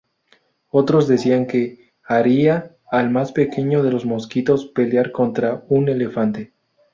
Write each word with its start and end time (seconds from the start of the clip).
Otros 0.71 1.07
decían 1.07 1.45
que 1.45 1.93
""haría 2.03 2.75
al 2.89 3.11
más 3.11 3.31
pequeño 3.33 3.83
de 3.83 3.91
los 3.91 4.03
mosquitos 4.03 4.65
pelear 4.65 5.11
contra 5.11 5.63
un 5.69 5.89
elefante"". 5.89 6.53